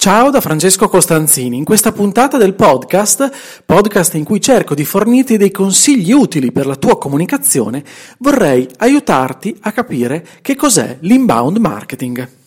[0.00, 1.58] Ciao da Francesco Costanzini.
[1.58, 6.64] In questa puntata del podcast, podcast in cui cerco di fornirti dei consigli utili per
[6.64, 7.84] la tua comunicazione,
[8.20, 12.39] vorrei aiutarti a capire che cos'è l'inbound marketing.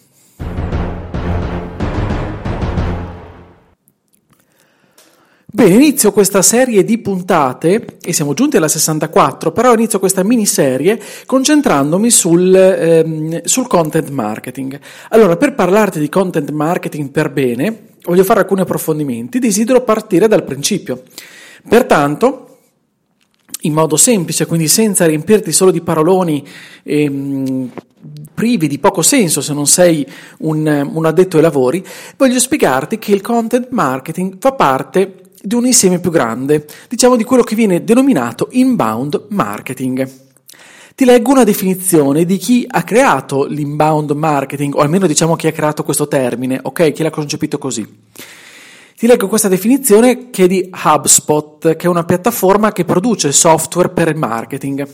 [5.55, 10.99] Bene, inizio questa serie di puntate, e siamo giunti alla 64, però inizio questa miniserie
[11.27, 14.79] concentrandomi sul, ehm, sul content marketing.
[15.09, 20.43] Allora, per parlarti di content marketing per bene, voglio fare alcuni approfondimenti, desidero partire dal
[20.43, 21.03] principio.
[21.69, 22.57] Pertanto,
[23.61, 26.43] in modo semplice, quindi senza riempirti solo di paroloni
[26.81, 27.69] ehm,
[28.33, 30.03] privi di poco senso se non sei
[30.39, 31.85] un, un addetto ai lavori,
[32.17, 37.25] voglio spiegarti che il content marketing fa parte di un insieme più grande, diciamo di
[37.25, 40.09] quello che viene denominato inbound marketing.
[40.95, 45.51] Ti leggo una definizione di chi ha creato l'inbound marketing, o almeno diciamo chi ha
[45.51, 46.93] creato questo termine, ok?
[46.93, 47.85] Chi l'ha concepito così.
[48.95, 53.89] Ti leggo questa definizione che è di HubSpot, che è una piattaforma che produce software
[53.89, 54.87] per il marketing.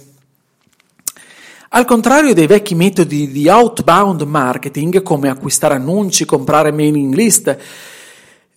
[1.69, 7.55] Al contrario dei vecchi metodi di outbound marketing, come acquistare annunci, comprare mailing list,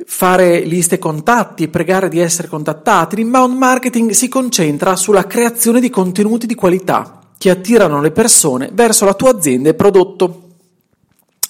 [0.06, 3.16] fare liste contatti, pregare di essere contattati.
[3.16, 9.04] L'inbound marketing si concentra sulla creazione di contenuti di qualità che attirano le persone verso
[9.04, 10.48] la tua azienda e prodotto,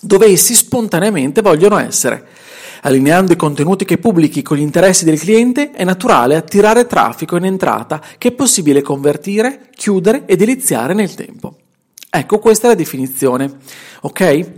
[0.00, 2.26] dove essi spontaneamente vogliono essere.
[2.84, 7.44] Allineando i contenuti che pubblichi con gli interessi del cliente è naturale attirare traffico in
[7.44, 11.58] entrata che è possibile convertire, chiudere e deliziare nel tempo.
[12.10, 13.58] Ecco, questa è la definizione,
[14.00, 14.50] ok?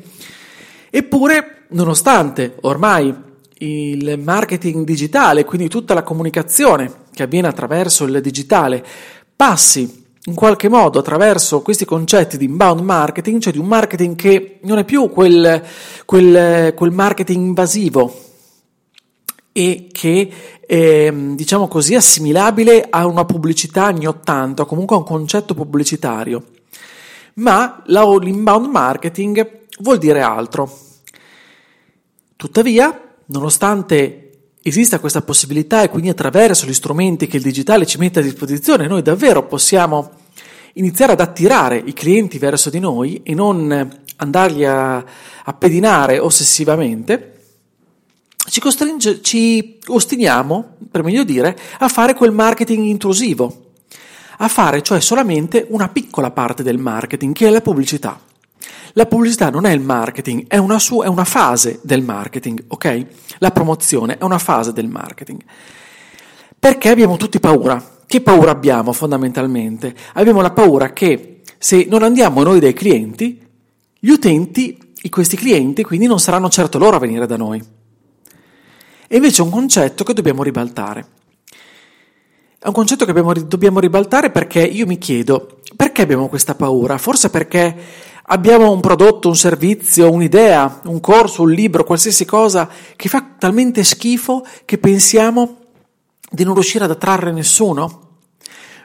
[0.90, 3.14] Eppure, nonostante ormai
[3.59, 8.85] il marketing digitale, quindi tutta la comunicazione che avviene attraverso il digitale,
[9.35, 14.59] passi in qualche modo attraverso questi concetti di inbound marketing, cioè di un marketing che
[14.63, 15.63] non è più quel,
[16.07, 18.23] quel, quel marketing invasivo
[19.53, 20.33] e che
[20.67, 26.43] è, diciamo così, assimilabile a una pubblicità anni 80 o comunque a un concetto pubblicitario.
[27.35, 30.79] Ma l'inbound marketing vuol dire altro.
[32.37, 34.24] Tuttavia, nonostante
[34.62, 38.86] esista questa possibilità e quindi attraverso gli strumenti che il digitale ci mette a disposizione,
[38.86, 40.11] noi davvero possiamo
[40.74, 47.33] iniziare ad attirare i clienti verso di noi e non andarli a, a pedinare ossessivamente,
[48.46, 48.61] ci,
[49.23, 53.73] ci ostiniamo, per meglio dire, a fare quel marketing intrusivo,
[54.39, 58.18] a fare cioè solamente una piccola parte del marketing, che è la pubblicità.
[58.95, 63.07] La pubblicità non è il marketing, è una, su- è una fase del marketing, ok?
[63.39, 65.42] La promozione è una fase del marketing.
[66.58, 67.83] Perché abbiamo tutti paura?
[68.07, 69.95] Che paura abbiamo fondamentalmente?
[70.14, 73.41] Abbiamo la paura che se non andiamo noi dai clienti,
[73.98, 74.79] gli utenti,
[75.11, 77.63] questi clienti, quindi non saranno certo loro a venire da noi.
[79.08, 81.07] E invece è un concetto che dobbiamo ribaltare.
[82.58, 86.96] È un concetto che abbiamo, dobbiamo ribaltare perché io mi chiedo, perché abbiamo questa paura?
[86.96, 87.77] Forse perché
[88.27, 93.83] abbiamo un prodotto, un servizio, un'idea, un corso, un libro, qualsiasi cosa che fa talmente
[93.83, 95.58] schifo che pensiamo
[96.30, 98.02] di non riuscire ad attrarre nessuno?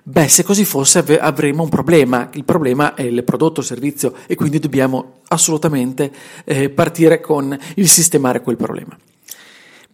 [0.03, 2.29] Beh, se così fosse avremmo un problema.
[2.33, 6.11] Il problema è il prodotto o servizio e quindi dobbiamo assolutamente
[6.45, 8.97] eh, partire con il sistemare quel problema.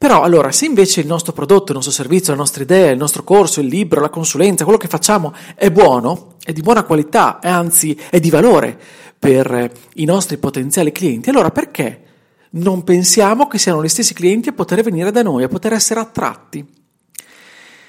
[0.05, 3.23] Però allora, se invece il nostro prodotto, il nostro servizio, la nostra idea, il nostro
[3.23, 7.49] corso, il libro, la consulenza, quello che facciamo è buono, è di buona qualità, è
[7.49, 8.79] anzi è di valore
[9.17, 12.03] per i nostri potenziali clienti, allora perché
[12.51, 16.01] non pensiamo che siano gli stessi clienti a poter venire da noi, a poter essere
[16.01, 16.63] attratti?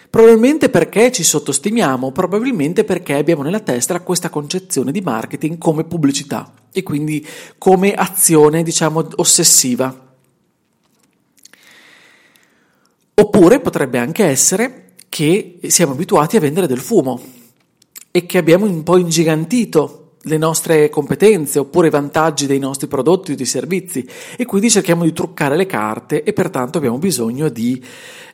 [0.09, 6.51] Probabilmente perché ci sottostimiamo, probabilmente perché abbiamo nella testa questa concezione di marketing come pubblicità
[6.72, 7.27] e quindi
[7.59, 10.04] come azione, diciamo, ossessiva.
[13.36, 17.21] Oppure potrebbe anche essere che siamo abituati a vendere del fumo
[18.10, 23.33] e che abbiamo un po' ingigantito le nostre competenze oppure i vantaggi dei nostri prodotti
[23.33, 27.78] o dei servizi e quindi cerchiamo di truccare le carte e pertanto abbiamo bisogno di,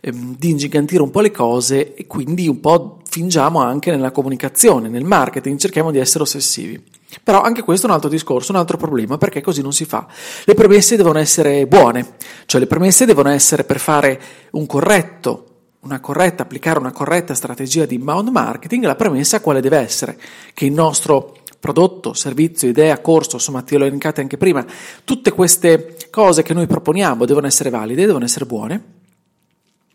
[0.03, 4.89] ehm, di ingigantire un po' le cose e quindi un po' fingiamo anche nella comunicazione,
[4.89, 6.81] nel marketing, cerchiamo di essere ossessivi.
[7.23, 10.07] Però anche questo è un altro discorso, un altro problema, perché così non si fa.
[10.45, 12.15] Le premesse devono essere buone,
[12.47, 14.21] cioè le premesse devono essere per fare
[14.53, 15.47] un corretto
[15.83, 20.17] una corretta, applicare una corretta strategia di inbound marketing, la premessa quale deve essere?
[20.55, 24.65] Che il nostro prodotto, servizio, idea, corso, insomma te l'ho elencate anche prima,
[25.05, 28.83] tutte queste cose che noi proponiamo devono essere valide, devono essere buone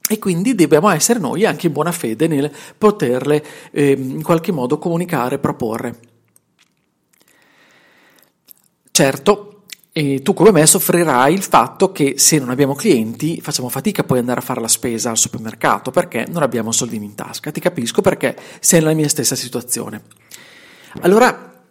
[0.10, 4.78] e quindi dobbiamo essere noi anche in buona fede nel poterle eh, in qualche modo
[4.78, 6.17] comunicare, proporre.
[8.98, 9.62] Certo,
[10.24, 14.40] tu come me soffrirai il fatto che se non abbiamo clienti facciamo fatica poi andare
[14.40, 17.52] a fare la spesa al supermercato perché non abbiamo soldini in tasca.
[17.52, 20.02] Ti capisco perché sei nella mia stessa situazione.
[21.02, 21.62] Allora,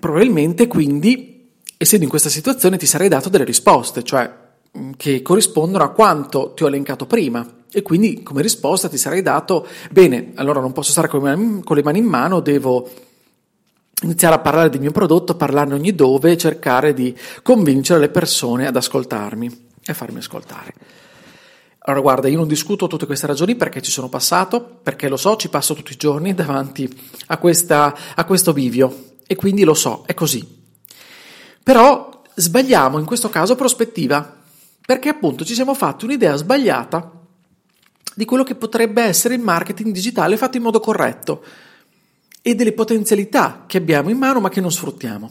[0.00, 4.28] probabilmente quindi, essendo in questa situazione, ti sarei dato delle risposte, cioè
[4.76, 7.48] mm, che corrispondono a quanto ti ho elencato prima.
[7.70, 11.98] E quindi come risposta ti sarei dato, bene, allora non posso stare con le mani
[12.00, 13.06] in mano, devo
[14.02, 18.66] iniziare a parlare del mio prodotto, parlarne ogni dove e cercare di convincere le persone
[18.66, 20.74] ad ascoltarmi e farmi ascoltare.
[21.80, 25.36] Allora guarda, io non discuto tutte queste ragioni perché ci sono passato, perché lo so,
[25.36, 26.88] ci passo tutti i giorni davanti
[27.26, 30.46] a, questa, a questo bivio e quindi lo so, è così.
[31.62, 34.36] Però sbagliamo in questo caso prospettiva,
[34.84, 37.10] perché appunto ci siamo fatti un'idea sbagliata
[38.14, 41.42] di quello che potrebbe essere il marketing digitale fatto in modo corretto
[42.48, 45.30] e delle potenzialità che abbiamo in mano ma che non sfruttiamo.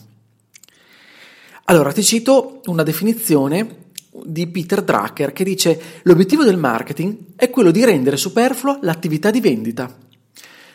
[1.66, 3.86] Allora ti cito una definizione
[4.24, 9.42] di Peter Drucker che dice l'obiettivo del marketing è quello di rendere superflua l'attività di
[9.42, 9.98] vendita.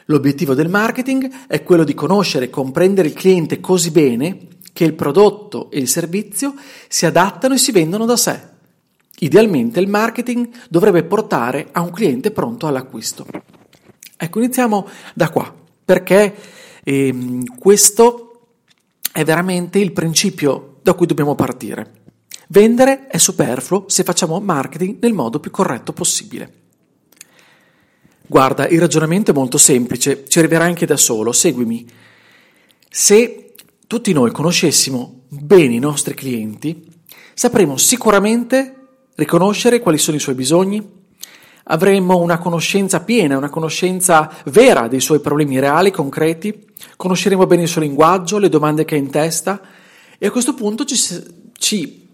[0.06, 4.94] L'obiettivo del marketing è quello di conoscere e comprendere il cliente così bene che il
[4.94, 6.54] prodotto e il servizio
[6.88, 8.40] si adattano e si vendono da sé.
[9.20, 13.24] Idealmente il marketing dovrebbe portare a un cliente pronto all'acquisto.
[14.16, 15.60] Ecco, iniziamo da qua
[15.92, 16.34] perché
[16.84, 18.28] eh, questo
[19.12, 22.00] è veramente il principio da cui dobbiamo partire.
[22.48, 26.60] Vendere è superfluo se facciamo marketing nel modo più corretto possibile.
[28.26, 31.86] Guarda, il ragionamento è molto semplice, ci arriverà anche da solo, seguimi.
[32.88, 33.52] Se
[33.86, 36.90] tutti noi conoscessimo bene i nostri clienti,
[37.34, 38.76] sapremo sicuramente
[39.16, 41.01] riconoscere quali sono i suoi bisogni,
[41.64, 46.66] avremmo una conoscenza piena, una conoscenza vera dei suoi problemi reali, concreti,
[46.96, 49.60] conosceremo bene il suo linguaggio, le domande che ha in testa
[50.18, 50.96] e a questo punto ci,
[51.54, 52.08] ci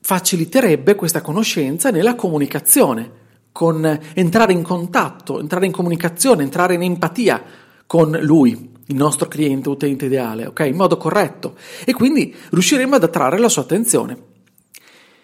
[0.00, 7.42] faciliterebbe questa conoscenza nella comunicazione, con entrare in contatto, entrare in comunicazione, entrare in empatia
[7.86, 10.60] con lui, il nostro cliente, utente ideale, ok?
[10.60, 14.16] In modo corretto e quindi riusciremo ad attrarre la sua attenzione.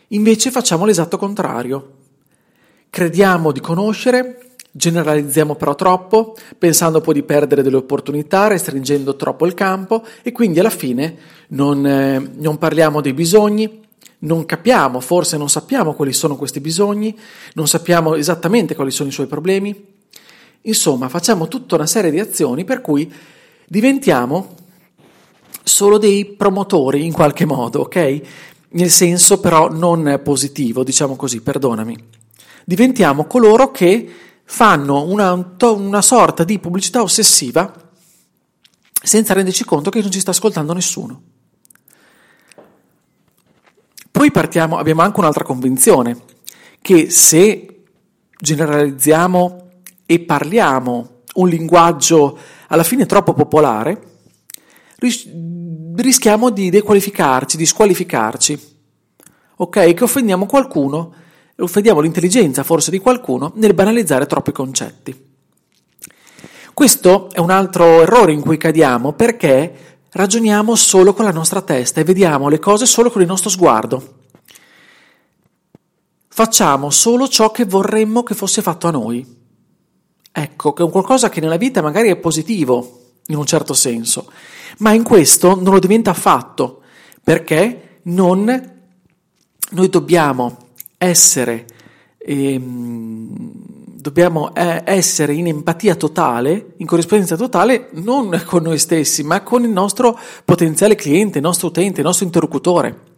[0.08, 2.01] Invece facciamo l'esatto contrario,
[2.94, 9.54] Crediamo di conoscere, generalizziamo però troppo, pensando poi di perdere delle opportunità, restringendo troppo il
[9.54, 11.16] campo e quindi alla fine
[11.48, 13.80] non, eh, non parliamo dei bisogni,
[14.18, 17.18] non capiamo, forse non sappiamo quali sono questi bisogni,
[17.54, 19.74] non sappiamo esattamente quali sono i suoi problemi.
[20.60, 23.10] Insomma, facciamo tutta una serie di azioni per cui
[23.68, 24.54] diventiamo
[25.62, 28.20] solo dei promotori in qualche modo, ok?
[28.72, 32.20] Nel senso però non positivo, diciamo così, perdonami
[32.64, 34.10] diventiamo coloro che
[34.44, 37.72] fanno una, una sorta di pubblicità ossessiva
[39.02, 41.22] senza renderci conto che non ci sta ascoltando nessuno.
[44.10, 46.22] Poi partiamo, abbiamo anche un'altra convinzione,
[46.80, 47.84] che se
[48.38, 49.70] generalizziamo
[50.04, 54.10] e parliamo un linguaggio alla fine troppo popolare,
[55.96, 58.60] rischiamo di dequalificarci, di squalificarci,
[59.56, 59.94] ok?
[59.94, 61.14] Che offendiamo qualcuno
[61.56, 65.30] offendiamo l'intelligenza forse di qualcuno nel banalizzare troppi concetti.
[66.74, 72.00] Questo è un altro errore in cui cadiamo perché ragioniamo solo con la nostra testa
[72.00, 74.20] e vediamo le cose solo con il nostro sguardo.
[76.28, 79.40] Facciamo solo ciò che vorremmo che fosse fatto a noi.
[80.32, 84.32] Ecco, che è un qualcosa che nella vita magari è positivo, in un certo senso,
[84.78, 86.80] ma in questo non lo diventa affatto,
[87.22, 88.70] perché non
[89.70, 90.70] noi dobbiamo
[91.02, 91.66] essere,
[92.18, 93.30] ehm,
[94.02, 99.64] dobbiamo eh, essere in empatia totale, in corrispondenza totale, non con noi stessi, ma con
[99.64, 103.10] il nostro potenziale cliente, il nostro utente, il nostro interlocutore.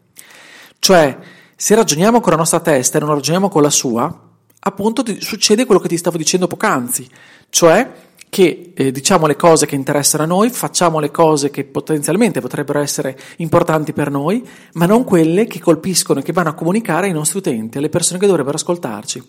[0.79, 1.19] Cioè,
[1.57, 4.21] se ragioniamo con la nostra testa e non ragioniamo con la sua,
[4.61, 7.09] appunto succede quello che ti stavo dicendo poc'anzi,
[7.50, 7.91] cioè
[8.35, 12.81] che eh, diciamo le cose che interessano a noi, facciamo le cose che potenzialmente potrebbero
[12.81, 17.12] essere importanti per noi, ma non quelle che colpiscono e che vanno a comunicare ai
[17.12, 19.23] nostri utenti, alle persone che dovrebbero ascoltarci.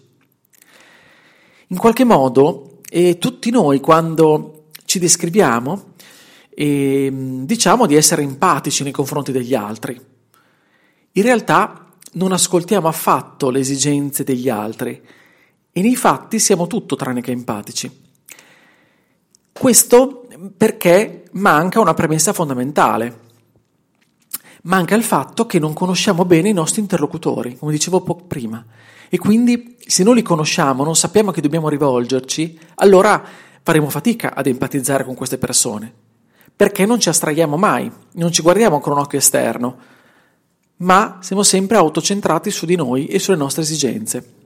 [1.67, 5.93] In qualche modo, eh, tutti noi quando ci descriviamo,
[6.49, 10.01] eh, diciamo di essere empatici nei confronti degli altri.
[11.11, 14.99] In realtà non ascoltiamo affatto le esigenze degli altri
[15.71, 18.01] e nei fatti siamo tutto tranne che empatici.
[19.65, 23.21] Questo perché manca una premessa fondamentale.
[24.65, 28.63] Manca il fatto che non conosciamo bene i nostri interlocutori, come dicevo poco prima.
[29.09, 33.23] E quindi se non li conosciamo, non sappiamo a chi dobbiamo rivolgerci, allora
[33.63, 35.91] faremo fatica ad empatizzare con queste persone.
[36.55, 39.77] Perché non ci astraiamo mai, non ci guardiamo con un occhio esterno,
[40.77, 44.43] ma siamo sempre autocentrati su di noi e sulle nostre esigenze.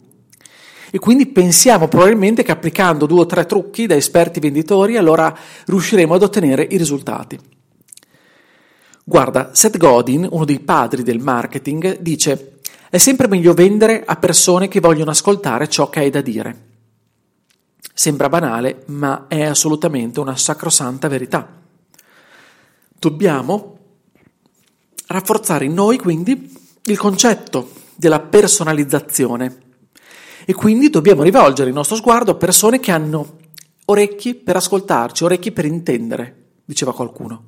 [0.92, 6.14] E quindi pensiamo probabilmente che applicando due o tre trucchi da esperti venditori allora riusciremo
[6.14, 7.40] ad ottenere i risultati.
[9.04, 14.68] Guarda, Seth Godin, uno dei padri del marketing, dice è sempre meglio vendere a persone
[14.68, 16.68] che vogliono ascoltare ciò che hai da dire.
[17.94, 21.48] Sembra banale, ma è assolutamente una sacrosanta verità.
[22.98, 23.78] Dobbiamo
[25.06, 26.52] rafforzare in noi quindi
[26.86, 29.69] il concetto della personalizzazione
[30.50, 33.38] e quindi dobbiamo rivolgere il nostro sguardo a persone che hanno
[33.86, 37.44] orecchi per ascoltarci, orecchi per intendere, diceva qualcuno.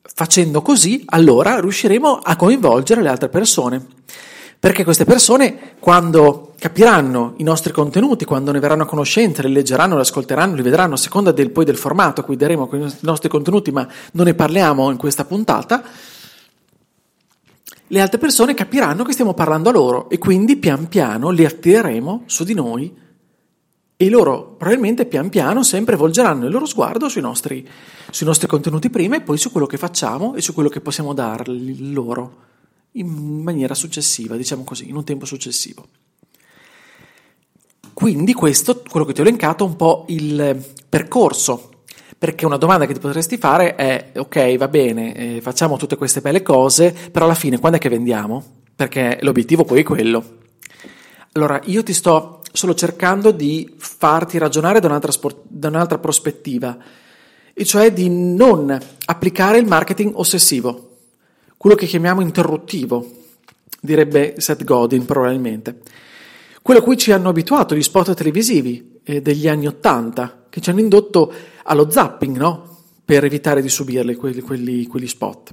[0.00, 3.84] Facendo così, allora riusciremo a coinvolgere le altre persone.
[4.60, 9.96] Perché queste persone, quando capiranno i nostri contenuti, quando ne verranno a conoscenza, li leggeranno,
[9.96, 13.28] li ascolteranno, li vedranno, a seconda del, poi del formato a cui daremo i nostri
[13.28, 15.82] contenuti, ma non ne parliamo in questa puntata,
[17.92, 22.22] le altre persone capiranno che stiamo parlando a loro e quindi pian piano li attireremo
[22.24, 22.90] su di noi
[23.94, 27.68] e loro probabilmente pian piano sempre volgeranno il loro sguardo sui nostri,
[28.10, 31.12] sui nostri contenuti prima e poi su quello che facciamo e su quello che possiamo
[31.12, 32.36] dargli loro
[32.92, 35.86] in maniera successiva, diciamo così, in un tempo successivo.
[37.92, 41.71] Quindi questo, quello che ti ho elencato, è un po' il percorso
[42.22, 46.20] perché una domanda che ti potresti fare è, ok, va bene, eh, facciamo tutte queste
[46.20, 48.60] belle cose, però alla fine quando è che vendiamo?
[48.76, 50.36] Perché l'obiettivo poi è quello.
[51.32, 56.78] Allora, io ti sto solo cercando di farti ragionare da un'altra, sport- da un'altra prospettiva,
[57.52, 60.98] e cioè di non applicare il marketing ossessivo,
[61.56, 63.04] quello che chiamiamo interruttivo,
[63.80, 65.80] direbbe Seth Godin probabilmente.
[66.62, 70.68] Quello a cui ci hanno abituato gli spot televisivi eh, degli anni Ottanta, che ci
[70.68, 71.32] hanno indotto
[71.62, 72.76] allo zapping, no?
[73.06, 75.50] Per evitare di subirli quelli, quelli, quegli spot.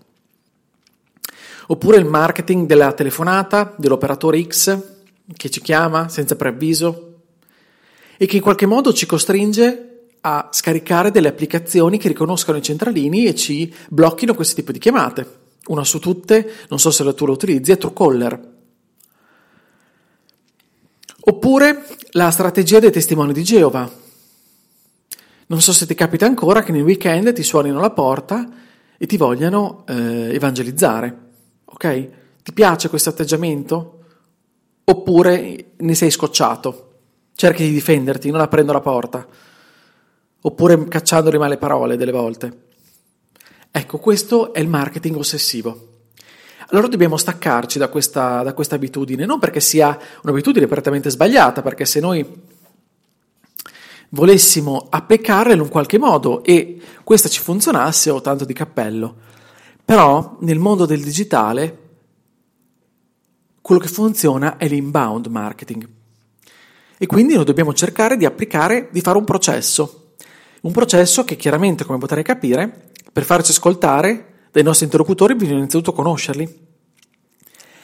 [1.67, 4.77] Oppure il marketing della telefonata, dell'operatore X
[5.37, 7.21] che ci chiama senza preavviso
[8.17, 13.25] e che in qualche modo ci costringe a scaricare delle applicazioni che riconoscano i centralini
[13.25, 15.37] e ci blocchino questo tipo di chiamate.
[15.67, 18.57] Una su tutte, non so se tu lo utilizzi, è Truecaller.
[21.21, 24.07] Oppure la strategia dei testimoni di Geova,
[25.49, 28.47] non so se ti capita ancora che nel weekend ti suonino la porta
[28.97, 31.17] e ti vogliano eh, evangelizzare.
[31.65, 32.09] Ok?
[32.43, 34.03] Ti piace questo atteggiamento?
[34.83, 36.99] Oppure ne sei scocciato?
[37.33, 39.25] Cerchi di difenderti, non aprendo la porta.
[40.41, 42.67] Oppure cacciando le male parole delle volte.
[43.71, 45.87] Ecco, questo è il marketing ossessivo.
[46.67, 51.85] Allora dobbiamo staccarci da questa, da questa abitudine, non perché sia un'abitudine prettamente sbagliata, perché
[51.85, 52.23] se noi
[54.09, 59.15] volessimo appeccare in qualche modo e questa ci funzionasse o tanto di cappello.
[59.83, 61.87] Però nel mondo del digitale
[63.61, 65.87] quello che funziona è l'inbound marketing.
[66.97, 70.15] E quindi noi dobbiamo cercare di applicare, di fare un processo.
[70.61, 75.93] Un processo che chiaramente, come potrei capire, per farci ascoltare dai nostri interlocutori bisogna innanzitutto
[75.93, 76.67] conoscerli.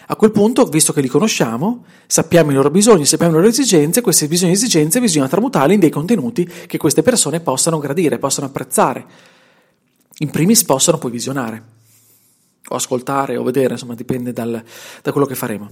[0.07, 4.01] A quel punto, visto che li conosciamo, sappiamo i loro bisogni, sappiamo le loro esigenze,
[4.01, 8.45] questi bisogni e esigenze bisogna tramutarli in dei contenuti che queste persone possano gradire, possano
[8.45, 9.05] apprezzare.
[10.19, 11.63] In primis possono poi visionare,
[12.67, 14.63] o ascoltare, o vedere, insomma dipende dal,
[15.01, 15.71] da quello che faremo.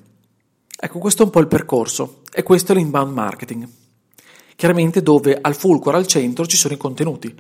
[0.79, 3.67] Ecco, questo è un po' il percorso, e questo è l'inbound marketing.
[4.55, 7.33] Chiaramente dove al fulcro, al centro, ci sono i contenuti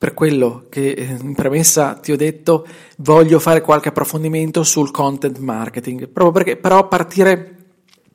[0.00, 2.66] per quello che eh, in premessa ti ho detto
[2.96, 7.56] voglio fare qualche approfondimento sul content marketing, proprio perché però partire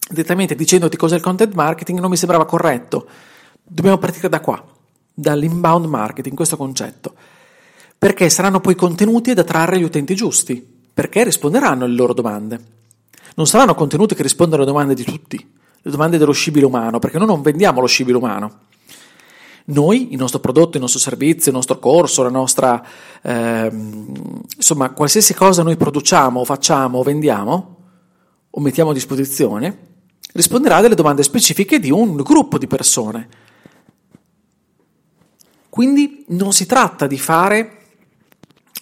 [0.09, 3.05] direttamente dicendoti cos'è il content marketing non mi sembrava corretto.
[3.61, 4.65] Dobbiamo partire da qua,
[5.13, 7.13] dall'inbound marketing, questo concetto.
[7.99, 12.59] Perché saranno poi contenuti ad attrarre gli utenti giusti, perché risponderanno alle loro domande.
[13.35, 15.37] Non saranno contenuti che rispondono alle domande di tutti,
[15.81, 18.73] le domande dello scibile umano, perché noi non vendiamo lo scibile umano
[19.65, 22.85] noi, il nostro prodotto, il nostro servizio, il nostro corso, la nostra,
[23.21, 27.77] ehm, insomma, qualsiasi cosa noi produciamo, facciamo vendiamo
[28.49, 29.77] o mettiamo a disposizione,
[30.33, 33.29] risponderà a delle domande specifiche di un gruppo di persone.
[35.69, 37.79] Quindi non si tratta di fare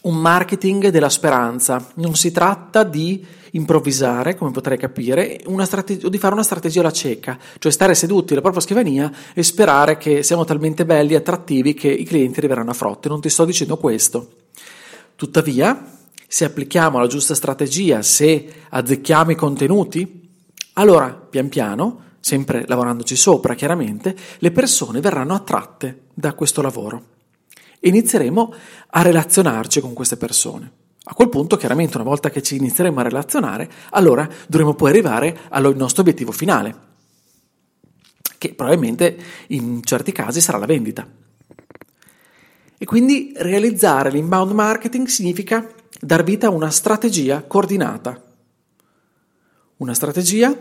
[0.01, 6.17] un marketing della speranza, non si tratta di improvvisare, come potrei capire, strate- o di
[6.17, 10.45] fare una strategia alla cieca, cioè stare seduti alla propria scrivania e sperare che siamo
[10.45, 13.09] talmente belli e attrattivi che i clienti arriveranno a frotte.
[13.09, 14.31] Non ti sto dicendo questo.
[15.15, 20.29] Tuttavia, se applichiamo la giusta strategia, se azzecchiamo i contenuti,
[20.73, 27.11] allora pian piano, sempre lavorandoci sopra chiaramente, le persone verranno attratte da questo lavoro
[27.83, 28.53] inizieremo
[28.91, 30.71] a relazionarci con queste persone.
[31.05, 35.37] A quel punto, chiaramente, una volta che ci inizieremo a relazionare, allora dovremo poi arrivare
[35.49, 36.91] al nostro obiettivo finale,
[38.37, 39.17] che probabilmente
[39.47, 41.05] in certi casi sarà la vendita.
[42.77, 45.69] E quindi realizzare l'inbound marketing significa
[45.99, 48.21] dar vita a una strategia coordinata.
[49.77, 50.57] Una strategia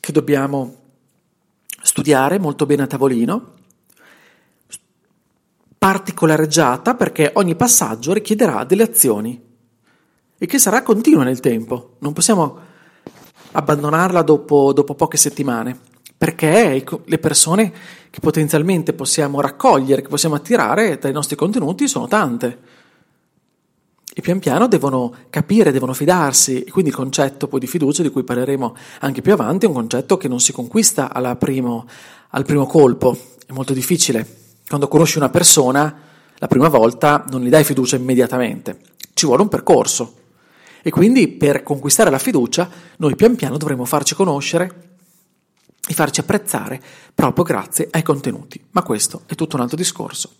[0.00, 0.76] che dobbiamo
[1.82, 3.54] studiare molto bene a tavolino,
[5.82, 9.42] particolareggiata perché ogni passaggio richiederà delle azioni
[10.38, 11.96] e che sarà continua nel tempo.
[11.98, 12.56] Non possiamo
[13.50, 15.76] abbandonarla dopo, dopo poche settimane
[16.16, 17.72] perché le persone
[18.10, 22.58] che potenzialmente possiamo raccogliere, che possiamo attirare dai nostri contenuti sono tante.
[24.14, 28.10] E pian piano devono capire, devono fidarsi, e quindi il concetto poi di fiducia, di
[28.10, 31.10] cui parleremo anche più avanti, è un concetto che non si conquista
[31.40, 31.88] primo,
[32.28, 34.41] al primo colpo, è molto difficile.
[34.72, 35.94] Quando conosci una persona,
[36.38, 38.78] la prima volta non gli dai fiducia immediatamente,
[39.12, 40.14] ci vuole un percorso.
[40.80, 44.94] E quindi per conquistare la fiducia, noi pian piano dovremo farci conoscere,
[45.86, 46.80] e farci apprezzare
[47.14, 48.64] proprio grazie ai contenuti.
[48.70, 50.30] Ma questo è tutto un altro discorso.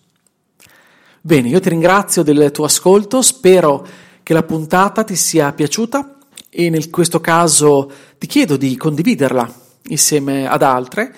[1.21, 3.87] Bene, io ti ringrazio del tuo ascolto, spero
[4.23, 6.17] che la puntata ti sia piaciuta
[6.49, 9.53] e in questo caso ti chiedo di condividerla
[9.89, 11.15] insieme ad altre.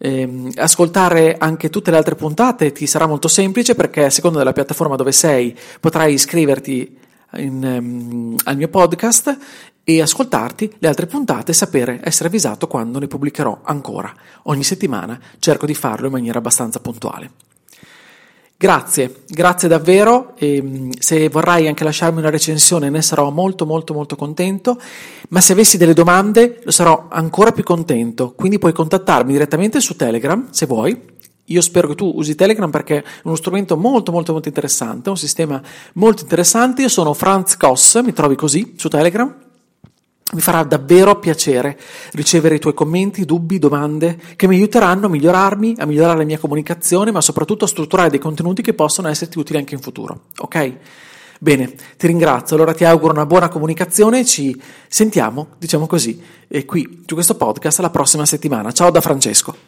[0.00, 4.52] Eh, ascoltare anche tutte le altre puntate ti sarà molto semplice perché a seconda della
[4.52, 6.96] piattaforma dove sei potrai iscriverti
[7.34, 9.36] in, um, al mio podcast
[9.82, 14.14] e ascoltarti le altre puntate e sapere essere avvisato quando ne pubblicherò ancora.
[14.44, 17.30] Ogni settimana cerco di farlo in maniera abbastanza puntuale.
[18.60, 20.34] Grazie, grazie davvero.
[20.36, 24.76] E, se vorrai anche lasciarmi una recensione ne sarò molto molto molto contento,
[25.28, 29.94] ma se avessi delle domande lo sarò ancora più contento, quindi puoi contattarmi direttamente su
[29.94, 31.00] Telegram se vuoi
[31.44, 35.16] io spero che tu usi Telegram perché è uno strumento molto molto molto interessante, un
[35.16, 35.62] sistema
[35.94, 36.82] molto interessante.
[36.82, 39.47] Io sono Franz Koss, mi trovi così su Telegram.
[40.34, 41.78] Mi farà davvero piacere
[42.12, 46.38] ricevere i tuoi commenti, dubbi, domande che mi aiuteranno a migliorarmi, a migliorare la mia
[46.38, 50.24] comunicazione, ma soprattutto a strutturare dei contenuti che possono esserti utili anche in futuro.
[50.38, 50.76] Ok?
[51.40, 56.20] Bene, ti ringrazio, allora ti auguro una buona comunicazione e ci sentiamo, diciamo così,
[56.66, 58.72] qui su questo podcast la prossima settimana.
[58.72, 59.67] Ciao da Francesco.